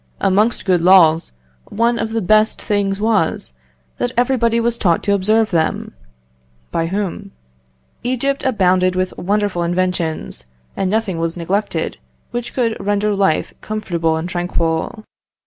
Amongst 0.19 0.65
good 0.65 0.81
laws, 0.81 1.33
one 1.65 1.99
of 1.99 2.11
the 2.11 2.23
best 2.23 2.59
things 2.59 2.99
was, 2.99 3.53
that 3.99 4.11
everybody 4.17 4.59
was 4.59 4.75
taught 4.79 5.03
to 5.03 5.13
observe 5.13 5.51
them 5.51 5.93
(by 6.71 6.87
whom?). 6.87 7.33
Egypt 8.03 8.43
abounded 8.43 8.95
with 8.95 9.15
wonderful 9.15 9.61
inventions, 9.61 10.45
and 10.75 10.89
nothing 10.89 11.19
was 11.19 11.37
neglected 11.37 11.99
which 12.31 12.55
could 12.55 12.75
render 12.83 13.13
life 13.15 13.53
comfortable 13.61 14.15
and 14.17 14.27
tranquil." 14.27 15.03